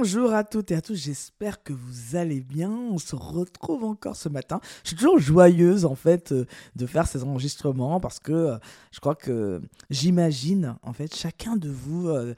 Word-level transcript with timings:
Bonjour 0.00 0.32
à 0.32 0.44
toutes 0.44 0.70
et 0.70 0.76
à 0.76 0.80
tous, 0.80 0.94
j'espère 0.94 1.60
que 1.64 1.72
vous 1.72 2.14
allez 2.14 2.40
bien. 2.40 2.70
On 2.70 2.98
se 2.98 3.16
retrouve 3.16 3.82
encore 3.82 4.14
ce 4.14 4.28
matin. 4.28 4.60
Je 4.84 4.90
suis 4.90 4.96
toujours 4.96 5.18
joyeuse 5.18 5.84
en 5.84 5.96
fait 5.96 6.30
euh, 6.30 6.46
de 6.76 6.86
faire 6.86 7.08
ces 7.08 7.24
enregistrements 7.24 7.98
parce 7.98 8.20
que 8.20 8.30
euh, 8.30 8.58
je 8.92 9.00
crois 9.00 9.16
que 9.16 9.60
j'imagine 9.90 10.76
en 10.84 10.92
fait 10.92 11.16
chacun 11.16 11.56
de 11.56 11.68
vous 11.68 12.10
euh, 12.10 12.32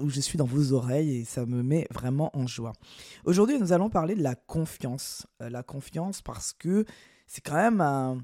où 0.00 0.08
je 0.08 0.20
suis 0.20 0.38
dans 0.38 0.44
vos 0.44 0.72
oreilles 0.72 1.16
et 1.16 1.24
ça 1.24 1.46
me 1.46 1.64
met 1.64 1.88
vraiment 1.90 2.30
en 2.32 2.46
joie. 2.46 2.74
Aujourd'hui, 3.24 3.58
nous 3.58 3.72
allons 3.72 3.90
parler 3.90 4.14
de 4.14 4.22
la 4.22 4.36
confiance. 4.36 5.26
la 5.40 5.64
confiance 5.64 6.22
parce 6.22 6.52
que 6.52 6.84
c'est 7.26 7.40
quand 7.40 7.56
même 7.56 7.80
un 7.80 8.18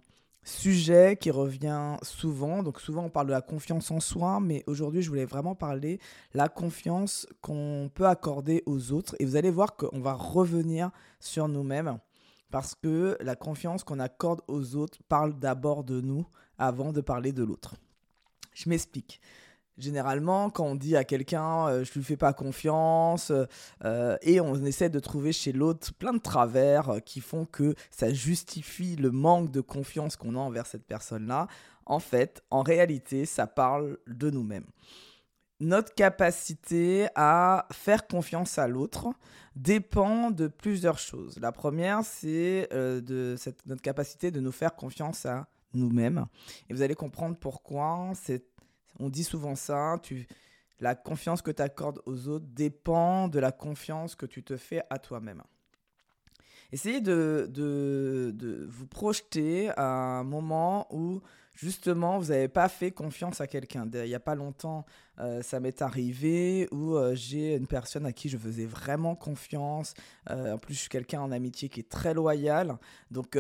sujet 0.45 1.17
qui 1.17 1.31
revient 1.31 1.97
souvent. 2.03 2.63
Donc 2.63 2.81
souvent 2.81 3.05
on 3.05 3.11
parle 3.11 3.27
de 3.27 3.33
la 3.33 3.41
confiance 3.41 3.91
en 3.91 4.01
soi, 4.01 4.41
mais 4.41 4.63
aujourd'hui 4.67 5.03
je 5.03 5.09
voulais 5.09 5.25
vraiment 5.25 5.55
parler 5.55 5.99
la 6.35 6.49
confiance 6.49 7.27
qu'on 7.41 7.91
peut 7.93 8.07
accorder 8.07 8.63
aux 8.67 8.93
autres. 8.93 9.17
Et 9.19 9.25
vous 9.25 9.37
allez 9.37 9.51
voir 9.51 9.77
qu'on 9.77 10.01
va 10.01 10.13
revenir 10.13 10.91
sur 11.19 11.49
nous-mêmes 11.49 11.99
parce 12.51 12.77
que 12.77 13.17
la 13.21 13.35
confiance 13.35 13.83
qu'on 13.83 13.99
accorde 13.99 14.43
aux 14.47 14.77
autres 14.77 14.99
parle 15.09 15.37
d'abord 15.39 15.83
de 15.83 16.01
nous 16.01 16.25
avant 16.57 16.93
de 16.93 17.01
parler 17.01 17.33
de 17.33 17.43
l'autre. 17.43 17.75
Je 18.53 18.69
m'explique. 18.69 19.21
Généralement, 19.77 20.51
quand 20.51 20.65
on 20.65 20.75
dit 20.77 20.95
à 20.97 21.03
quelqu'un 21.03 21.67
euh, 21.67 21.85
je 21.85 21.93
lui 21.95 22.05
fais 22.05 22.17
pas 22.17 22.33
confiance, 22.33 23.33
euh, 23.85 24.17
et 24.23 24.41
on 24.41 24.55
essaie 24.65 24.89
de 24.89 25.01
trouver 25.01 25.33
chez 25.33 25.51
l'autre 25.51 25.93
plein 25.95 26.13
de 26.13 26.19
travers 26.19 26.91
euh, 26.91 26.99
qui 27.01 27.21
font 27.21 27.45
que 27.45 27.75
ça 27.91 28.13
justifie 28.13 28.95
le 28.95 29.11
manque 29.11 29.51
de 29.51 29.61
confiance 29.61 30.15
qu'on 30.15 30.37
a 30.37 30.39
envers 30.39 30.67
cette 30.67 30.87
personne-là, 30.87 31.49
en 31.87 31.99
fait, 31.99 32.45
en 32.51 32.63
réalité, 32.63 33.27
ça 33.27 33.49
parle 33.49 33.99
de 34.07 34.31
nous-mêmes. 34.31 34.67
Notre 35.59 35.93
capacité 35.93 37.09
à 37.17 37.67
faire 37.73 38.07
confiance 38.07 38.59
à 38.59 38.69
l'autre 38.69 39.09
dépend 39.57 40.31
de 40.31 40.47
plusieurs 40.47 40.99
choses. 40.99 41.39
La 41.41 41.53
première, 41.53 42.05
c'est 42.05 42.69
de 42.73 43.37
notre 43.67 43.83
capacité 43.83 44.31
de 44.31 44.41
nous 44.41 44.53
faire 44.53 44.75
confiance 44.75 45.27
à 45.27 45.47
nous-mêmes. 45.73 46.27
Et 46.69 46.75
vous 46.75 46.83
allez 46.83 46.95
comprendre 46.95 47.37
pourquoi 47.37 48.13
c'est 48.15 48.54
on 48.99 49.09
dit 49.09 49.25
souvent 49.25 49.55
ça, 49.55 50.01
la 50.81 50.95
confiance 50.95 51.43
que 51.43 51.51
tu 51.51 51.63
accordes 51.63 52.01
aux 52.07 52.29
autres 52.29 52.47
dépend 52.49 53.29
de 53.29 53.39
la 53.39 53.53
confiance 53.53 54.15
que 54.15 54.27
tu 54.27 54.43
te 54.43 54.57
fais 54.57 54.83
à 54.91 54.99
toi-même. 54.99 55.43
Essayez 56.73 57.01
de, 57.01 57.47
de, 57.51 58.67
vous 58.69 58.87
projeter 58.87 59.71
à 59.77 59.85
un 59.85 60.25
moment 60.25 60.89
où 60.91 61.21
justement 61.55 62.19
vous 62.19 62.27
n'avez 62.27 62.49
pas 62.49 62.69
fait 62.69 62.91
confiance 62.91 63.41
à 63.41 63.47
quelqu'un. 63.47 63.89
Il 63.93 64.03
n'y 64.03 64.15
a 64.15 64.21
pas 64.21 64.35
longtemps, 64.35 64.85
euh, 65.21 65.43
ça 65.43 65.61
m'est 65.61 65.83
arrivé 65.83 66.69
où 66.73 66.97
euh, 66.97 67.15
j'ai 67.15 67.55
une 67.55 67.67
personne 67.67 68.07
à 68.07 68.13
qui 68.13 68.29
je 68.29 68.37
faisais 68.37 68.67
vraiment 68.67 69.15
confiance. 69.15 69.95
Euh, 70.31 70.55
en 70.55 70.59
plus, 70.59 70.75
je 70.75 70.81
suis 70.81 70.89
quelqu'un 70.89 71.21
en 71.21 71.31
amitié 71.31 71.69
qui 71.69 71.81
est 71.81 71.89
très 71.89 72.15
loyal. 72.15 72.77
Donc, 73.11 73.39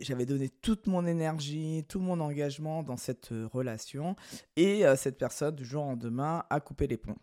j'avais 0.00 0.26
donné 0.26 0.48
toute 0.48 0.86
mon 0.86 1.06
énergie, 1.06 1.84
tout 1.88 2.00
mon 2.00 2.20
engagement 2.20 2.82
dans 2.82 2.96
cette 2.96 3.30
relation. 3.52 4.16
Et 4.56 4.84
cette 4.96 5.18
personne, 5.18 5.54
du 5.54 5.64
jour 5.64 5.84
au 5.84 5.88
lendemain, 5.88 6.44
a 6.50 6.60
coupé 6.60 6.86
les 6.86 6.96
ponts. 6.96 7.16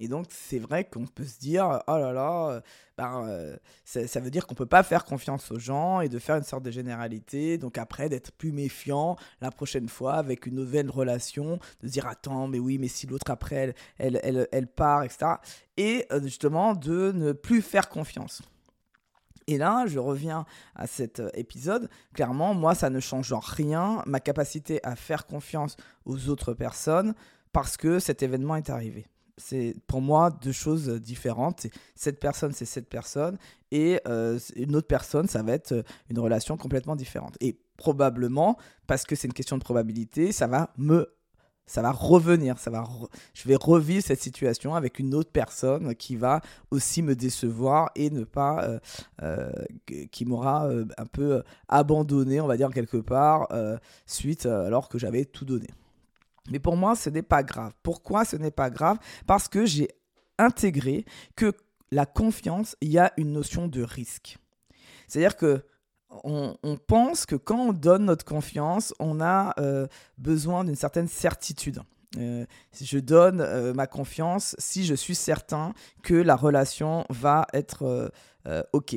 Et 0.00 0.08
donc, 0.08 0.26
c'est 0.30 0.58
vrai 0.58 0.84
qu'on 0.84 1.06
peut 1.06 1.24
se 1.24 1.38
dire, 1.38 1.80
oh 1.86 1.96
là 1.96 2.12
là, 2.12 2.50
euh, 2.50 2.60
ben, 2.98 3.26
euh, 3.28 3.56
ça, 3.84 4.20
veut 4.20 4.30
dire 4.30 4.46
qu'on 4.46 4.56
peut 4.56 4.66
pas 4.66 4.82
faire 4.82 5.04
confiance 5.04 5.52
aux 5.52 5.58
gens 5.58 6.00
et 6.00 6.08
de 6.08 6.18
faire 6.18 6.36
une 6.36 6.42
sorte 6.42 6.64
de 6.64 6.70
généralité. 6.72 7.58
Donc 7.58 7.78
après, 7.78 8.08
d'être 8.08 8.32
plus 8.32 8.50
méfiant 8.50 9.16
la 9.40 9.52
prochaine 9.52 9.88
fois 9.88 10.14
avec 10.14 10.46
une 10.46 10.56
nouvelle 10.56 10.90
relation, 10.90 11.58
de 11.80 11.86
se 11.86 11.92
dire, 11.92 12.08
attends, 12.08 12.48
mais 12.48 12.58
oui, 12.58 12.78
mais 12.78 12.88
si 12.88 13.06
l'autre 13.06 13.30
après, 13.30 13.74
elle, 13.98 14.20
elle, 14.24 14.48
elle, 14.50 14.66
part, 14.66 15.04
etc. 15.04 15.34
Et 15.76 16.06
euh, 16.10 16.20
justement, 16.22 16.74
de 16.74 17.12
ne 17.12 17.32
plus 17.32 17.62
faire 17.62 17.88
confiance. 17.88 18.42
Et 19.46 19.58
là, 19.58 19.84
je 19.86 19.98
reviens 20.00 20.44
à 20.74 20.86
cet 20.88 21.22
épisode. 21.34 21.88
Clairement, 22.14 22.54
moi, 22.54 22.74
ça 22.74 22.90
ne 22.90 22.98
change 22.98 23.32
rien 23.32 24.02
ma 24.06 24.18
capacité 24.18 24.80
à 24.82 24.96
faire 24.96 25.26
confiance 25.26 25.76
aux 26.04 26.30
autres 26.30 26.54
personnes 26.54 27.14
parce 27.52 27.76
que 27.76 28.00
cet 28.00 28.22
événement 28.22 28.56
est 28.56 28.70
arrivé 28.70 29.06
c'est 29.36 29.74
pour 29.86 30.00
moi 30.00 30.30
deux 30.30 30.52
choses 30.52 30.88
différentes. 30.88 31.66
Cette 31.94 32.20
personne, 32.20 32.52
c'est 32.52 32.64
cette 32.64 32.88
personne, 32.88 33.38
et 33.70 34.00
euh, 34.06 34.38
une 34.54 34.76
autre 34.76 34.86
personne, 34.86 35.26
ça 35.26 35.42
va 35.42 35.52
être 35.52 35.72
euh, 35.72 35.82
une 36.08 36.18
relation 36.18 36.56
complètement 36.56 36.94
différente. 36.94 37.36
Et 37.40 37.58
probablement, 37.76 38.56
parce 38.86 39.04
que 39.04 39.16
c'est 39.16 39.26
une 39.26 39.34
question 39.34 39.58
de 39.58 39.64
probabilité, 39.64 40.32
ça 40.32 40.46
va 40.46 40.72
me 40.78 41.12
ça 41.66 41.80
va 41.80 41.92
revenir, 41.92 42.58
ça 42.58 42.70
va 42.70 42.84
je 43.32 43.48
vais 43.48 43.56
revivre 43.56 44.04
cette 44.04 44.20
situation 44.20 44.74
avec 44.74 44.98
une 44.98 45.14
autre 45.14 45.30
personne 45.32 45.94
qui 45.94 46.14
va 46.14 46.42
aussi 46.70 47.00
me 47.00 47.16
décevoir 47.16 47.90
et 47.96 48.10
ne 48.10 48.24
pas, 48.24 48.78
euh, 49.22 49.50
qui 50.12 50.26
m'aura 50.26 50.68
un 50.68 51.06
peu 51.06 51.42
abandonné, 51.68 52.42
on 52.42 52.46
va 52.46 52.58
dire 52.58 52.68
quelque 52.68 52.98
part, 52.98 53.48
suite 54.04 54.44
alors 54.44 54.90
que 54.90 54.98
j'avais 54.98 55.24
tout 55.24 55.46
donné. 55.46 55.68
Mais 56.50 56.58
pour 56.58 56.76
moi, 56.76 56.94
ce 56.94 57.10
n'est 57.10 57.22
pas 57.22 57.42
grave. 57.42 57.72
Pourquoi 57.82 58.24
ce 58.24 58.36
n'est 58.36 58.50
pas 58.50 58.70
grave? 58.70 58.98
Parce 59.26 59.48
que 59.48 59.64
j'ai 59.64 59.88
intégré 60.38 61.04
que 61.36 61.52
la 61.90 62.06
confiance, 62.06 62.76
il 62.80 62.90
y 62.90 62.98
a 62.98 63.12
une 63.16 63.32
notion 63.32 63.68
de 63.68 63.82
risque. 63.82 64.38
C'est-à-dire 65.06 65.36
que 65.36 65.64
on, 66.22 66.56
pense 66.86 67.26
que 67.26 67.34
quand 67.34 67.58
on 67.58 67.72
donne 67.72 68.04
notre 68.04 68.24
confiance, 68.24 68.94
on 69.00 69.20
a 69.20 69.52
euh, 69.58 69.88
besoin 70.16 70.62
d'une 70.62 70.76
certaine 70.76 71.08
certitude. 71.08 71.80
Euh, 72.18 72.46
je 72.80 72.98
donne 73.00 73.40
euh, 73.40 73.74
ma 73.74 73.88
confiance 73.88 74.54
si 74.58 74.84
je 74.84 74.94
suis 74.94 75.16
certain 75.16 75.74
que 76.04 76.14
la 76.14 76.36
relation 76.36 77.04
va 77.10 77.46
être 77.52 78.12
OK 78.72 78.96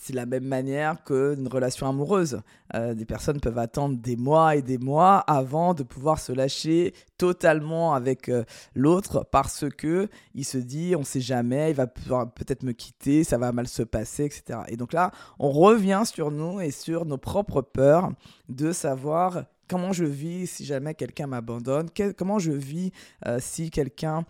c'est 0.00 0.14
la 0.14 0.24
même 0.24 0.46
manière 0.46 1.04
qu'une 1.04 1.46
relation 1.46 1.86
amoureuse. 1.86 2.40
Euh, 2.74 2.94
des 2.94 3.04
personnes 3.04 3.38
peuvent 3.38 3.58
attendre 3.58 3.98
des 3.98 4.16
mois 4.16 4.56
et 4.56 4.62
des 4.62 4.78
mois 4.78 5.18
avant 5.18 5.74
de 5.74 5.82
pouvoir 5.82 6.18
se 6.18 6.32
lâcher 6.32 6.94
totalement 7.18 7.92
avec 7.92 8.30
euh, 8.30 8.44
l'autre 8.74 9.26
parce 9.30 9.66
que 9.68 10.08
il 10.34 10.46
se 10.46 10.56
dit 10.56 10.94
on 10.96 11.04
sait 11.04 11.20
jamais, 11.20 11.70
il 11.70 11.76
va 11.76 11.86
peut-être 11.86 12.62
me 12.62 12.72
quitter, 12.72 13.24
ça 13.24 13.36
va 13.36 13.52
mal 13.52 13.68
se 13.68 13.82
passer, 13.82 14.24
etc. 14.24 14.60
Et 14.68 14.78
donc 14.78 14.94
là, 14.94 15.10
on 15.38 15.50
revient 15.50 16.02
sur 16.06 16.30
nous 16.30 16.62
et 16.62 16.70
sur 16.70 17.04
nos 17.04 17.18
propres 17.18 17.60
peurs 17.60 18.10
de 18.48 18.72
savoir 18.72 19.44
comment 19.68 19.92
je 19.92 20.06
vis 20.06 20.46
si 20.46 20.64
jamais 20.64 20.94
quelqu'un 20.94 21.26
m'abandonne, 21.26 21.88
comment 22.16 22.38
je 22.38 22.52
vis 22.52 22.90
euh, 23.26 23.36
si 23.38 23.70
quelqu'un 23.70 24.24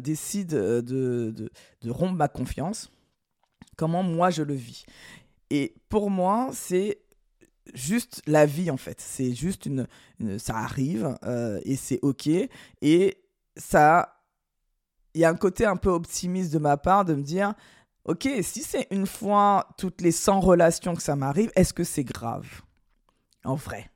décide 0.00 0.50
de, 0.50 1.32
de 1.82 1.90
rompre 1.90 2.14
ma 2.14 2.28
confiance 2.28 2.90
comment 3.76 4.02
moi 4.02 4.30
je 4.30 4.42
le 4.42 4.54
vis. 4.54 4.84
Et 5.50 5.74
pour 5.88 6.10
moi, 6.10 6.50
c'est 6.52 7.00
juste 7.74 8.22
la 8.26 8.46
vie 8.46 8.70
en 8.70 8.76
fait. 8.76 9.00
C'est 9.00 9.34
juste 9.34 9.66
une, 9.66 9.86
ça 10.38 10.56
arrive 10.56 11.16
euh, 11.24 11.60
et 11.64 11.76
c'est 11.76 11.98
ok. 12.02 12.28
Et 12.82 13.18
ça, 13.56 14.22
il 15.14 15.20
y 15.20 15.24
a 15.24 15.30
un 15.30 15.34
côté 15.34 15.64
un 15.64 15.76
peu 15.76 15.90
optimiste 15.90 16.52
de 16.52 16.58
ma 16.58 16.76
part 16.76 17.04
de 17.04 17.14
me 17.14 17.22
dire, 17.22 17.54
ok, 18.04 18.28
si 18.42 18.62
c'est 18.62 18.86
une 18.90 19.06
fois 19.06 19.68
toutes 19.76 20.00
les 20.00 20.12
100 20.12 20.40
relations 20.40 20.94
que 20.94 21.02
ça 21.02 21.16
m'arrive, 21.16 21.50
est-ce 21.56 21.72
que 21.72 21.84
c'est 21.84 22.04
grave? 22.04 22.62
En 23.44 23.54
vrai. 23.54 23.90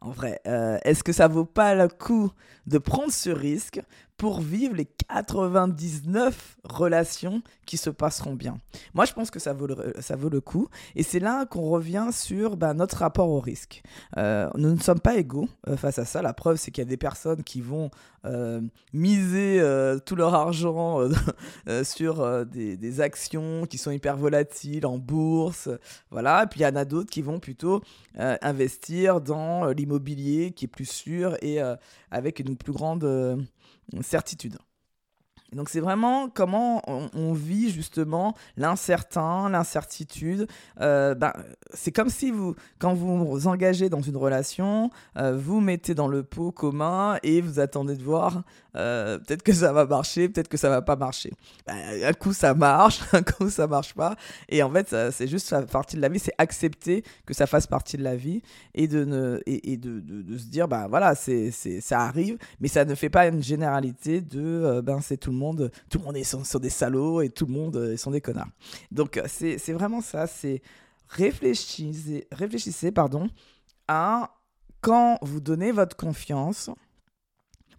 En 0.00 0.10
vrai, 0.10 0.38
euh, 0.46 0.78
est-ce 0.84 1.02
que 1.02 1.14
ça 1.14 1.28
vaut 1.28 1.46
pas 1.46 1.74
le 1.74 1.88
coup 1.88 2.30
de 2.66 2.76
prendre 2.76 3.10
ce 3.10 3.30
risque? 3.30 3.80
Pour 4.16 4.40
vivre 4.40 4.74
les 4.74 4.84
99 4.84 6.56
relations 6.64 7.42
qui 7.66 7.76
se 7.76 7.90
passeront 7.90 8.34
bien. 8.34 8.58
Moi, 8.94 9.06
je 9.06 9.12
pense 9.12 9.30
que 9.30 9.40
ça 9.40 9.52
vaut 9.52 9.66
le, 9.66 9.92
ça 10.00 10.14
vaut 10.16 10.28
le 10.28 10.40
coup. 10.40 10.68
Et 10.94 11.02
c'est 11.02 11.18
là 11.18 11.46
qu'on 11.46 11.68
revient 11.68 12.08
sur 12.12 12.56
bah, 12.56 12.74
notre 12.74 12.98
rapport 12.98 13.28
au 13.28 13.40
risque. 13.40 13.82
Euh, 14.16 14.48
nous 14.54 14.70
ne 14.70 14.80
sommes 14.80 15.00
pas 15.00 15.16
égaux 15.16 15.48
euh, 15.68 15.76
face 15.76 15.98
à 15.98 16.04
ça. 16.04 16.22
La 16.22 16.32
preuve, 16.32 16.56
c'est 16.56 16.70
qu'il 16.70 16.82
y 16.82 16.86
a 16.86 16.88
des 16.88 16.96
personnes 16.96 17.42
qui 17.42 17.60
vont 17.60 17.90
euh, 18.24 18.60
miser 18.92 19.60
tout 20.06 20.16
leur 20.16 20.34
argent 20.34 21.00
sur 21.82 22.46
des, 22.46 22.76
des, 22.76 23.00
actions 23.00 23.66
qui 23.66 23.78
sont 23.78 23.90
hyper 23.90 24.16
volatiles 24.16 24.86
en 24.86 24.98
bourse. 24.98 25.68
Voilà. 26.10 26.44
Et 26.44 26.46
puis, 26.46 26.60
il 26.60 26.62
y 26.62 26.66
en 26.66 26.76
a 26.76 26.84
d'autres 26.84 27.10
qui 27.10 27.22
vont 27.22 27.40
plutôt 27.40 27.82
investir 28.16 29.20
dans 29.20 29.66
l'immobilier 29.66 30.52
qui 30.52 30.66
est 30.66 30.68
plus 30.68 30.88
sûr 30.88 31.36
et 31.42 31.58
avec 32.10 32.38
une 32.38 32.56
plus 32.56 32.72
grande 32.72 33.04
certitude. 34.02 34.58
Donc 35.54 35.68
c'est 35.68 35.80
vraiment 35.80 36.28
comment 36.28 36.82
on, 36.86 37.32
vit 37.32 37.70
justement 37.70 38.34
l'incertain, 38.56 39.48
l'incertitude. 39.48 40.46
Euh, 40.80 41.14
ben, 41.14 41.32
c'est 41.72 41.92
comme 41.92 42.08
si 42.08 42.30
vous, 42.30 42.54
quand 42.78 42.94
vous 42.94 43.24
vous 43.24 43.46
engagez 43.46 43.88
dans 43.88 44.00
une 44.00 44.16
relation, 44.16 44.90
euh, 45.16 45.36
vous 45.36 45.60
mettez 45.60 45.94
dans 45.94 46.08
le 46.08 46.22
pot 46.22 46.52
commun 46.52 47.18
et 47.22 47.40
vous 47.40 47.60
attendez 47.60 47.96
de 47.96 48.02
voir 48.02 48.42
euh, 48.76 49.18
peut-être 49.18 49.42
que 49.42 49.52
ça 49.52 49.72
va 49.72 49.86
marcher, 49.86 50.28
peut-être 50.28 50.48
que 50.48 50.56
ça 50.56 50.68
va 50.68 50.82
pas 50.82 50.96
marcher. 50.96 51.32
Ben, 51.66 51.76
un 52.04 52.12
coup 52.12 52.32
ça 52.32 52.54
marche, 52.54 53.00
un 53.12 53.22
coup 53.22 53.48
ça 53.48 53.66
marche 53.66 53.94
pas. 53.94 54.16
Et 54.48 54.62
en 54.62 54.70
fait, 54.70 54.94
c'est 55.12 55.28
juste 55.28 55.54
partie 55.66 55.96
de 55.96 56.02
la 56.02 56.08
vie, 56.08 56.18
c'est 56.18 56.34
accepter 56.38 57.04
que 57.26 57.34
ça 57.34 57.46
fasse 57.46 57.66
partie 57.66 57.96
de 57.96 58.02
la 58.02 58.16
vie 58.16 58.42
et 58.74 58.88
de, 58.88 59.04
ne, 59.04 59.40
et, 59.46 59.76
de, 59.76 60.00
de, 60.00 60.38
se 60.38 60.46
dire, 60.46 60.68
ben 60.68 60.88
voilà, 60.88 61.14
c'est, 61.14 61.50
ça 61.50 62.00
arrive, 62.00 62.38
mais 62.60 62.68
ça 62.68 62.84
ne 62.84 62.94
fait 62.94 63.10
pas 63.10 63.26
une 63.28 63.42
généralité 63.42 64.20
de, 64.20 64.80
ben 64.80 65.00
c'est 65.00 65.16
tout 65.16 65.30
le 65.30 65.36
monde 65.36 65.43
tout 65.52 65.98
le 65.98 66.04
monde 66.04 66.16
est 66.16 66.24
sur, 66.24 66.60
des 66.60 66.70
salauds 66.70 67.20
et 67.20 67.28
tout 67.28 67.46
le 67.46 67.52
monde 67.52 67.76
euh, 67.76 67.96
sont 67.96 68.10
des 68.10 68.20
connards. 68.20 68.48
Donc 68.90 69.20
c'est 69.26 69.72
vraiment 69.72 70.00
ça, 70.00 70.26
c'est 70.26 70.62
réfléchissez, 71.08 72.26
réfléchissez 72.32 72.92
pardon, 72.92 73.28
à 73.88 74.30
quand 74.80 75.18
vous 75.22 75.40
donnez 75.40 75.72
votre 75.72 75.96
confiance. 75.96 76.70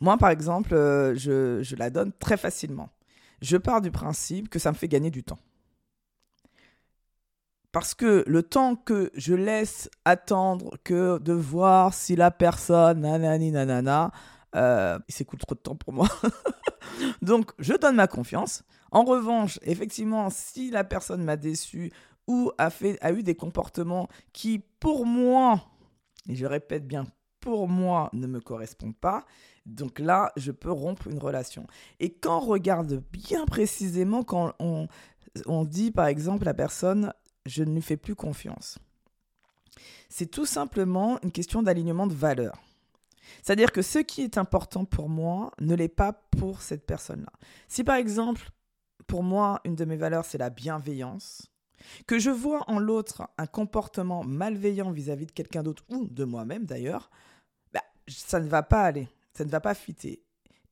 Moi, 0.01 0.17
par 0.17 0.29
exemple, 0.29 0.71
je, 1.15 1.59
je 1.61 1.75
la 1.75 1.89
donne 1.89 2.11
très 2.19 2.37
facilement. 2.37 2.89
Je 3.41 3.57
pars 3.57 3.81
du 3.81 3.91
principe 3.91 4.49
que 4.49 4.59
ça 4.59 4.71
me 4.71 4.75
fait 4.75 4.87
gagner 4.87 5.11
du 5.11 5.23
temps. 5.23 5.39
Parce 7.75 7.93
que 7.93 8.23
le 8.25 8.41
temps 8.41 8.77
que 8.77 9.11
je 9.15 9.33
laisse 9.33 9.89
attendre 10.05 10.77
que 10.85 11.17
de 11.19 11.33
voir 11.33 11.93
si 11.93 12.15
la 12.15 12.31
personne, 12.31 13.01
nanani, 13.01 13.51
nanana, 13.51 14.11
euh, 14.55 14.97
il 15.07 15.13
s'écoule 15.13 15.39
trop 15.39 15.55
de 15.55 15.59
temps 15.59 15.75
pour 15.75 15.93
moi. 15.93 16.07
Donc, 17.21 17.51
je 17.59 17.73
donne 17.73 17.95
ma 17.95 18.07
confiance. 18.07 18.63
En 18.91 19.03
revanche, 19.03 19.59
effectivement, 19.63 20.29
si 20.29 20.71
la 20.71 20.83
personne 20.83 21.23
m'a 21.23 21.37
déçu 21.37 21.91
ou 22.27 22.51
a, 22.57 22.69
eu 23.11 23.23
des 23.23 23.35
comportements 23.35 24.07
qui, 24.33 24.59
pour 24.79 25.05
moi, 25.05 25.61
et 26.29 26.35
je 26.35 26.45
répète 26.45 26.87
bien, 26.87 27.05
pour 27.39 27.67
moi, 27.67 28.09
ne 28.13 28.25
me 28.25 28.39
correspondent 28.39 28.95
pas, 28.95 29.25
donc 29.65 29.99
là, 29.99 30.31
je 30.37 30.51
peux 30.51 30.71
rompre 30.71 31.07
une 31.07 31.19
relation. 31.19 31.67
Et 31.99 32.13
quand 32.13 32.37
on 32.37 32.45
regarde 32.45 33.03
bien 33.11 33.45
précisément, 33.45 34.23
quand 34.23 34.53
on, 34.59 34.87
dit 35.65 35.91
par 35.91 36.07
exemple 36.07 36.45
la 36.45 36.53
personne 36.53 37.11
je 37.45 37.63
ne 37.63 37.73
lui 37.73 37.81
fais 37.81 37.97
plus 37.97 38.15
confiance. 38.15 38.79
C'est 40.09 40.31
tout 40.31 40.45
simplement 40.45 41.19
une 41.21 41.31
question 41.31 41.61
d'alignement 41.61 42.07
de 42.07 42.13
valeurs. 42.13 42.59
C'est-à-dire 43.43 43.71
que 43.71 43.81
ce 43.81 43.99
qui 43.99 44.21
est 44.21 44.37
important 44.37 44.85
pour 44.85 45.09
moi 45.09 45.51
ne 45.59 45.75
l'est 45.75 45.87
pas 45.87 46.13
pour 46.37 46.61
cette 46.61 46.85
personne-là. 46.85 47.31
Si 47.67 47.83
par 47.83 47.95
exemple, 47.95 48.49
pour 49.07 49.23
moi, 49.23 49.61
une 49.65 49.75
de 49.75 49.85
mes 49.85 49.97
valeurs, 49.97 50.25
c'est 50.25 50.37
la 50.37 50.49
bienveillance, 50.49 51.51
que 52.07 52.19
je 52.19 52.29
vois 52.29 52.63
en 52.69 52.79
l'autre 52.79 53.29
un 53.37 53.45
comportement 53.45 54.23
malveillant 54.23 54.91
vis-à-vis 54.91 55.27
de 55.27 55.31
quelqu'un 55.31 55.63
d'autre 55.63 55.83
ou 55.89 56.07
de 56.07 56.23
moi-même 56.23 56.65
d'ailleurs, 56.65 57.09
bah, 57.73 57.83
ça 58.07 58.39
ne 58.39 58.47
va 58.47 58.63
pas 58.63 58.83
aller, 58.83 59.07
ça 59.33 59.45
ne 59.45 59.49
va 59.49 59.59
pas 59.59 59.75
fitter. 59.75 60.23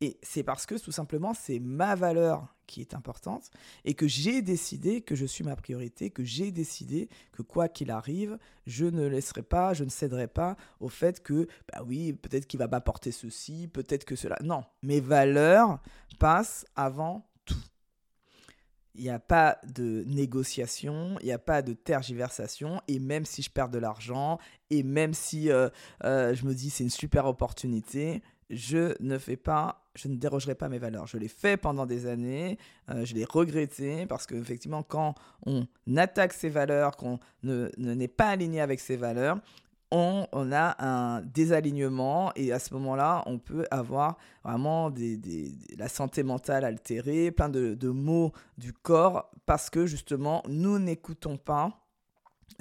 Et 0.04 0.18
c'est 0.22 0.44
parce 0.44 0.66
que 0.66 0.76
tout 0.76 0.92
simplement, 0.92 1.34
c'est 1.34 1.60
ma 1.60 1.96
valeur 1.96 2.54
qui 2.68 2.82
est 2.82 2.94
importante 2.94 3.50
et 3.86 3.94
que 3.94 4.06
j'ai 4.06 4.42
décidé 4.42 5.00
que 5.00 5.16
je 5.16 5.26
suis 5.26 5.46
ma 5.46 5.56
priorité, 5.56 6.10
que 6.10 6.26
j'ai 6.26 6.52
décidé 6.52 7.08
que 7.32 7.42
quoi 7.42 7.70
qu'il 7.70 7.90
arrive, 7.90 8.38
je 8.68 8.84
ne 8.84 9.08
laisserai 9.08 9.44
pas, 9.44 9.74
je 9.74 9.86
ne 9.86 9.90
céderai 9.90 10.28
pas 10.28 10.58
au 10.82 10.90
fait 10.90 11.24
que, 11.24 11.48
bah 11.72 11.84
oui, 11.88 12.12
peut-être 12.12 12.48
qu'il 12.48 12.58
va 12.58 12.68
m'apporter 12.68 13.14
ceci, 13.14 13.70
peut-être 13.72 14.04
que 14.04 14.18
cela. 14.18 14.38
Non, 14.44 14.66
mes 14.82 15.00
valeurs 15.00 15.80
passent 16.20 16.66
avant 16.76 17.26
tout. 17.46 17.56
Il 18.96 19.04
n'y 19.04 19.10
a 19.10 19.20
pas 19.20 19.58
de 19.66 20.04
négociation, 20.06 21.16
il 21.22 21.28
n'y 21.28 21.32
a 21.32 21.40
pas 21.40 21.62
de 21.62 21.72
tergiversation, 21.72 22.82
et 22.90 23.00
même 23.00 23.24
si 23.24 23.42
je 23.42 23.50
perds 23.50 23.70
de 23.70 23.80
l'argent, 23.80 24.38
et 24.70 24.84
même 24.84 25.14
si 25.14 25.50
euh, 25.50 25.70
euh, 26.04 26.36
je 26.36 26.46
me 26.46 26.54
dis 26.54 26.70
c'est 26.70 26.84
une 26.84 26.90
super 26.90 27.26
opportunité, 27.26 28.22
je 28.56 28.94
ne 29.02 29.18
fais 29.18 29.36
pas, 29.36 29.84
je 29.96 30.08
ne 30.08 30.16
dérogerai 30.16 30.56
pas 30.56 30.70
mes 30.70 30.80
valeurs. 30.80 31.08
Je 31.08 31.18
l'ai 31.18 31.28
fait 31.28 31.58
pendant 31.58 31.86
des 31.86 32.08
années, 32.08 32.58
euh, 32.90 33.06
je 33.06 33.14
l'ai 33.14 33.26
regretté 33.26 34.06
parce 34.06 34.26
qu'effectivement, 34.26 34.84
quand 34.84 35.16
on 35.46 35.66
attaque 35.96 36.34
ses 36.34 36.50
valeurs, 36.50 36.96
qu'on 36.98 37.20
ne 37.44 37.70
n'est 37.78 38.08
pas 38.08 38.30
aligné 38.30 38.62
avec 38.62 38.80
ses 38.80 38.96
valeurs, 38.96 39.38
on, 39.96 40.52
a 40.52 40.76
un 40.84 41.22
désalignement 41.22 42.32
et 42.36 42.52
à 42.52 42.58
ce 42.58 42.74
moment-là, 42.74 43.22
on 43.28 43.38
peut 43.38 43.66
avoir 43.70 44.18
vraiment 44.44 44.92
la 45.78 45.88
santé 45.88 46.24
mentale 46.24 46.66
altérée, 46.66 47.30
plein 47.30 47.50
de, 47.50 47.76
de 47.76 47.90
maux 47.90 48.32
du 48.58 48.74
corps 48.74 49.30
parce 49.46 49.70
que 49.70 49.86
justement, 49.86 50.42
nous 50.48 50.80
n'écoutons 50.80 51.38
pas 51.38 51.83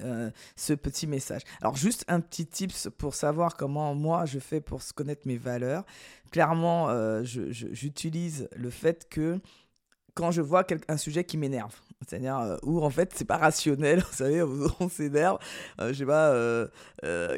euh, 0.00 0.30
ce 0.56 0.72
petit 0.72 1.06
message. 1.06 1.42
Alors 1.60 1.76
juste 1.76 2.04
un 2.08 2.20
petit 2.20 2.46
tips 2.46 2.88
pour 2.98 3.14
savoir 3.14 3.56
comment 3.56 3.94
moi 3.94 4.24
je 4.26 4.38
fais 4.38 4.60
pour 4.60 4.82
connaître 4.94 5.26
mes 5.26 5.36
valeurs. 5.36 5.84
Clairement, 6.30 6.88
euh, 6.88 7.22
j'utilise 7.24 8.48
le 8.56 8.70
fait 8.70 9.08
que 9.08 9.40
quand 10.14 10.30
je 10.30 10.42
vois 10.42 10.64
un 10.88 10.96
sujet 10.96 11.24
qui 11.24 11.38
m'énerve, 11.38 11.80
c'est-à-dire 12.08 12.38
euh, 12.38 12.56
où 12.62 12.82
en 12.82 12.90
fait 12.90 13.12
c'est 13.14 13.24
pas 13.24 13.36
rationnel, 13.36 14.00
vous 14.10 14.16
savez, 14.16 14.42
on 14.80 14.88
s'énerve, 14.88 15.38
euh, 15.80 15.88
je 15.92 15.98
sais 15.98 16.06
pas, 16.06 16.30
euh, 16.30 16.68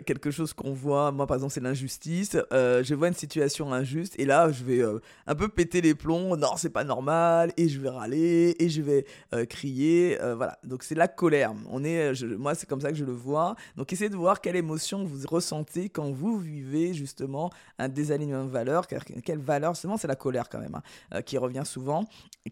quelque 0.07 0.31
chose 0.31 0.53
qu'on 0.53 0.73
voit, 0.73 1.13
moi 1.13 1.27
par 1.27 1.37
exemple 1.37 1.53
c'est 1.53 1.63
l'injustice, 1.63 2.37
je 2.51 2.95
vois 2.95 3.09
une 3.09 3.15
situation 3.15 3.73
injuste 3.73 4.15
et 4.19 4.25
là 4.25 4.51
je 4.51 4.65
vais 4.65 4.83
un 5.27 5.35
peu 5.35 5.49
péter 5.49 5.81
les 5.81 5.95
plombs, 5.95 6.37
non 6.37 6.57
c'est 6.57 6.71
pas 6.71 6.85
normal, 6.85 7.53
et 7.57 7.69
je 7.69 7.81
vais 7.81 7.89
râler, 7.89 8.55
et 8.59 8.69
je 8.69 8.83
vais 8.83 9.07
crier, 9.47 10.19
voilà, 10.37 10.59
donc 10.65 10.83
c'est 10.83 10.95
la 10.95 11.09
colère, 11.09 11.55
on 11.71 11.85
est, 11.85 12.23
moi 12.37 12.55
c'est 12.55 12.69
comme 12.69 12.81
ça 12.81 12.91
que 12.91 12.97
je 12.97 13.05
le 13.05 13.13
vois, 13.13 13.57
donc 13.77 13.93
essayez 13.93 14.11
de 14.11 14.17
voir 14.17 14.41
quelle 14.41 14.57
émotion 14.57 15.05
vous 15.05 15.27
ressentez 15.29 15.89
quand 15.89 16.11
vous 16.11 16.39
vivez 16.39 16.95
justement 16.95 17.51
un 17.79 17.89
désalignement 17.89 18.45
de 18.45 18.51
valeurs, 18.51 18.87
quelle 18.87 19.39
valeur, 19.41 19.75
justement 19.75 19.97
c'est 19.97 20.09
la 20.09 20.17
colère 20.17 20.49
quand 20.49 20.61
même, 20.61 20.81
hein, 21.11 21.23
qui 21.23 21.39
revient 21.39 21.65
souvent, 21.65 22.05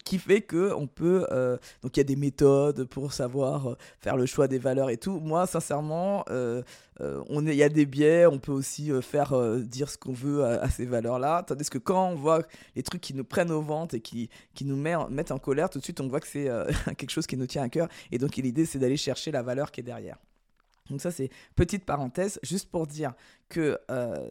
qui 0.05 0.19
fait 0.19 0.41
que 0.41 0.73
on 0.73 0.87
peut, 0.87 1.26
donc 1.82 1.97
il 1.97 2.00
des 2.04 2.16
méthodes 2.16 2.84
pour 2.84 3.12
savoir 3.12 3.70
euh, 3.70 3.76
faire 4.00 4.16
le 4.16 4.26
choix 4.26 4.49
des 4.49 4.58
valeurs 4.58 4.90
et 4.90 4.96
tout. 4.96 5.20
Moi, 5.20 5.46
sincèrement, 5.46 6.25
euh, 6.31 6.62
euh, 7.00 7.22
il 7.31 7.54
y 7.54 7.62
a 7.62 7.69
des 7.69 7.87
biais, 7.87 8.26
on 8.26 8.38
peut 8.38 8.52
aussi 8.52 8.90
faire 9.02 9.34
dire 9.60 9.88
ce 9.88 9.99
qu'on 9.99 10.12
veut 10.12 10.44
à, 10.44 10.69
ces 10.69 10.87
valeurs-là. 10.87 11.43
Tandis 11.43 11.69
que 11.69 11.78
quand 11.78 12.10
on 12.10 12.14
voit 12.14 12.43
les 12.76 12.82
trucs 12.82 13.00
qui 13.00 13.14
nous 13.14 13.25
prennent 13.25 13.50
au 13.50 13.62
ventre 13.62 13.94
et 13.94 14.00
qui, 14.00 14.28
qui 14.54 14.64
nous 14.64 14.76
met, 14.76 14.94
mettent 15.10 15.32
en 15.32 15.38
colère, 15.38 15.70
tout 15.70 15.78
de 15.78 15.84
suite, 15.84 16.00
on 16.00 16.08
voit 16.08 16.20
que 16.20 16.28
c'est 16.28 16.49
quelque 16.96 17.10
chose 17.10 17.26
qui 17.26 17.37
nous 17.37 17.46
tient 17.46 17.62
à 17.62 17.69
cœur. 17.69 17.88
Et 18.10 18.19
donc, 18.19 18.37
l'idée, 18.37 18.66
c'est 18.66 18.78
d'aller 18.78 18.96
chercher 18.96 19.31
la 19.31 19.43
valeur 19.43 19.70
qui 19.70 19.81
est 19.81 19.84
derrière. 19.84 20.16
Donc 20.90 21.00
ça, 21.00 21.10
c'est 21.10 21.31
petite 21.55 21.84
parenthèse, 21.84 22.38
juste 22.43 22.70
pour 22.70 22.87
dire 22.87 23.14
que 23.48 23.78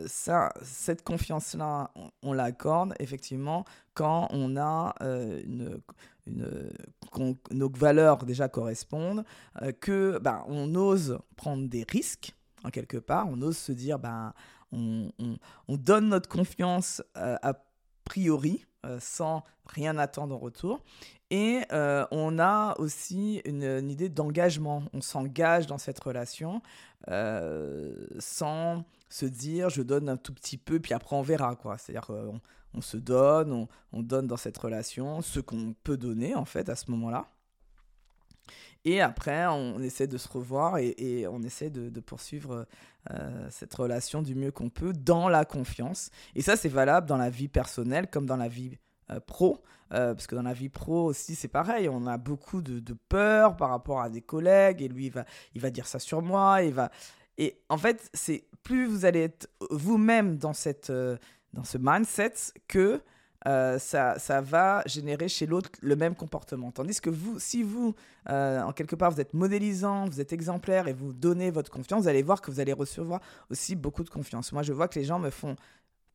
ça, 0.06 0.54
cette 0.62 1.04
confiance-là, 1.04 1.92
on, 2.22 2.34
l'accorde 2.34 2.94
effectivement 3.00 3.66
quand 3.94 4.28
on 4.32 4.58
a 4.58 4.94
une, 5.02 5.82
une, 6.28 6.72
nos 7.52 7.70
valeurs 7.70 8.26
déjà 8.26 8.48
correspondent, 8.48 9.24
euh, 9.62 9.72
que 9.72 10.20
ben, 10.20 10.44
on 10.48 10.74
ose 10.76 11.20
prendre 11.36 11.68
des 11.68 11.86
risques, 11.88 12.34
en 12.64 12.70
quelque 12.70 12.98
part, 12.98 13.28
on 13.30 13.42
ose 13.42 13.58
se 13.58 13.72
dire, 13.72 14.00
ben, 14.00 14.34
on, 14.72 15.12
on, 15.68 15.78
donne 15.78 16.10
notre 16.10 16.30
confiance 16.30 17.02
euh, 17.18 17.36
a 17.42 17.54
priori, 18.06 18.66
euh, 18.86 18.98
sans 19.00 19.44
rien 19.66 19.98
attendre 19.98 20.36
en 20.36 20.40
retour. 20.40 20.80
Et 21.34 21.62
on 21.72 22.40
a 22.40 22.76
aussi 22.78 23.42
une, 23.46 23.90
idée 23.90 24.10
d'engagement. 24.10 24.84
On 24.92 25.00
s'engage 25.00 25.66
dans 25.66 25.78
cette 25.78 25.98
relation 26.02 26.62
sans 28.20 28.84
se 29.08 29.26
dire 29.26 29.70
je 29.70 29.82
donne 29.82 30.10
un 30.10 30.18
tout 30.18 30.34
petit 30.34 30.58
peu, 30.58 30.82
puis 30.82 30.94
après 30.94 31.16
on 31.16 31.22
verra. 31.22 31.56
quoi. 31.56 31.78
C'est-à-dire 31.78 32.12
on 32.74 32.82
se 32.82 32.98
donne, 32.98 33.68
on, 33.92 34.02
donne 34.02 34.28
dans 34.28 34.38
cette 34.38 34.58
relation 34.58 35.22
ce 35.22 35.40
qu'on 35.40 35.76
peut 35.84 35.98
donner 35.98 36.36
en 36.36 36.46
fait 36.46 36.70
à 36.70 36.76
ce 36.76 36.90
moment-là. 36.92 37.28
Et 38.84 39.00
après, 39.00 39.46
on 39.46 39.80
essaie 39.82 40.08
de 40.08 40.18
se 40.18 40.28
revoir 40.28 40.78
et, 40.80 41.28
on 41.28 41.44
essaie 41.44 41.70
de, 41.70 42.00
poursuivre 42.00 42.66
euh, 43.12 43.48
cette 43.52 43.74
relation 43.76 44.24
du 44.24 44.34
mieux 44.34 44.52
qu'on 44.52 44.70
peut 44.70 44.94
dans 44.94 45.30
la 45.30 45.46
confiance. 45.46 46.10
Et 46.36 46.42
ça, 46.42 46.56
c'est 46.56 46.70
valable 46.70 47.08
dans 47.08 47.18
la 47.18 47.30
vie 47.30 47.48
personnelle 47.48 48.10
comme 48.10 48.26
dans 48.26 48.38
la 48.38 48.48
vie 48.48 48.80
euh, 49.12 49.20
pro. 49.20 49.62
Euh, 49.94 50.16
parce 50.16 50.26
que 50.26 50.36
dans 50.36 50.42
la 50.42 50.54
vie 50.54 50.70
pro 50.70 51.06
aussi, 51.06 51.36
c'est 51.36 51.48
pareil. 51.48 51.90
On 51.90 52.08
a 52.08 52.18
beaucoup 52.18 52.64
de, 52.64 52.82
peur 53.08 53.56
par 53.56 53.70
rapport 53.70 54.02
à 54.02 54.10
des 54.10 54.22
collègues 54.22 54.82
et 54.82 54.88
lui, 54.88 55.08
il 55.08 55.12
va, 55.12 55.26
il 55.54 55.62
va 55.62 55.70
dire 55.70 55.86
ça 55.86 56.00
sur 56.00 56.24
moi. 56.24 56.64
Il 56.64 56.74
va... 56.74 56.90
Et 57.38 57.62
en 57.70 57.78
fait, 57.78 58.10
c'est 58.16 58.46
plus 58.64 58.88
vous 58.88 59.06
allez 59.06 59.22
être 59.22 59.48
vous-même 59.70 60.38
dans 60.38 60.54
cette 60.54 60.92
dans 61.54 61.64
ce 61.64 61.78
mindset 61.80 62.34
que 62.68 63.02
euh, 63.48 63.80
ça, 63.80 64.20
ça, 64.20 64.40
va 64.40 64.84
générer 64.86 65.28
chez 65.28 65.48
l'autre 65.48 65.72
le 65.82 65.96
même 65.96 66.16
comportement. 66.16 66.72
Tandis 66.72 67.02
que 67.02 67.10
vous, 67.10 67.40
si 67.40 67.64
vous, 67.64 67.96
euh, 68.30 68.62
en 68.62 68.72
quelque 68.72 68.96
part, 68.96 69.10
vous 69.10 69.20
êtes 69.20 69.34
modélisant, 69.34 70.06
vous 70.06 70.22
êtes 70.22 70.32
exemplaire 70.32 70.88
et 70.88 70.94
vous 70.94 71.12
donnez 71.12 71.50
votre 71.50 71.72
confiance, 71.72 72.04
vous 72.04 72.08
allez 72.08 72.22
voir 72.22 72.42
que 72.42 72.52
vous 72.52 72.60
allez 72.60 72.74
recevoir 72.74 73.20
aussi 73.50 73.76
beaucoup 73.76 74.04
de 74.04 74.12
confiance. 74.12 74.52
Moi, 74.52 74.62
je 74.62 74.74
vois 74.74 74.88
que 74.88 75.00
les 75.00 75.06
gens 75.06 75.18
me 75.18 75.32
font 75.32 75.56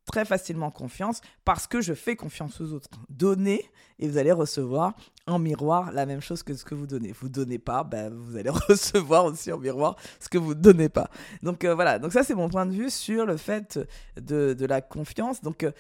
très 0.07 0.25
facilement 0.25 0.71
confiance 0.71 1.21
parce 1.45 1.67
que 1.67 1.81
je 1.81 1.93
fais 1.93 2.17
confiance 2.17 2.61
aux 2.61 2.73
autres. 2.73 2.89
Donnez 3.11 3.69
et 3.99 4.09
vous 4.09 4.19
allez 4.19 4.33
recevoir 4.33 4.95
en 5.27 5.39
miroir 5.39 5.93
la 5.93 6.07
même 6.07 6.21
chose 6.21 6.43
que 6.43 6.55
ce 6.55 6.65
que 6.65 6.75
vous 6.75 6.87
donnez. 6.87 7.13
Vous 7.13 7.29
donnez 7.29 7.59
pas, 7.59 7.85
ben, 7.85 8.15
vous 8.15 8.37
allez 8.37 8.51
recevoir 8.69 9.25
aussi 9.27 9.53
en 9.53 9.59
miroir 9.59 9.97
ce 10.21 10.29
que 10.29 10.39
vous 10.39 10.55
ne 10.55 10.61
donnez 10.61 10.89
pas. 10.89 11.11
Donc 11.43 11.65
euh, 11.65 11.75
voilà, 11.75 11.99
donc 11.99 12.13
ça 12.13 12.23
c'est 12.23 12.35
mon 12.35 12.49
point 12.49 12.67
de 12.67 12.73
vue 12.73 12.91
sur 12.91 13.27
le 13.27 13.37
fait 13.37 13.79
de, 14.21 14.55
de 14.55 14.67
la 14.67 14.81
confiance. 14.81 15.43
Donc 15.43 15.65
euh, 15.65 15.73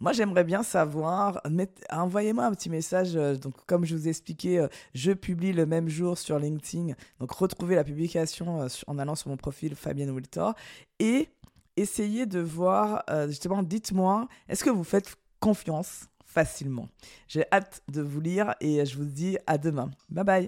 moi, 0.00 0.12
j'aimerais 0.12 0.42
bien 0.42 0.64
savoir, 0.64 1.40
envoyez-moi 1.88 2.44
un 2.44 2.50
petit 2.50 2.68
message. 2.68 3.14
Euh, 3.14 3.36
donc, 3.36 3.54
comme 3.66 3.84
je 3.84 3.94
vous 3.94 4.08
ai 4.08 4.10
expliqué, 4.10 4.66
je 4.94 5.12
publie 5.12 5.52
le 5.52 5.64
même 5.64 5.88
jour 5.88 6.18
sur 6.18 6.40
LinkedIn. 6.40 6.94
Donc, 7.20 7.30
retrouvez 7.30 7.76
la 7.76 7.84
publication 7.84 8.66
en 8.88 8.98
allant 8.98 9.14
sur 9.14 9.28
mon 9.28 9.36
profil 9.36 9.76
Fabienne 9.76 10.10
Wiltor. 10.10 10.56
Et 10.98 11.28
essayez 11.76 12.26
de 12.26 12.40
voir, 12.40 13.02
euh, 13.10 13.28
justement, 13.28 13.62
dites-moi, 13.62 14.28
est-ce 14.48 14.64
que 14.64 14.70
vous 14.70 14.84
faites 14.84 15.16
confiance 15.40 16.06
facilement? 16.24 16.88
J'ai 17.28 17.44
hâte 17.52 17.82
de 17.88 18.02
vous 18.02 18.20
lire 18.20 18.54
et 18.60 18.84
je 18.86 18.96
vous 18.96 19.04
dis 19.04 19.36
à 19.46 19.58
demain. 19.58 19.90
Bye 20.08 20.24
bye 20.24 20.40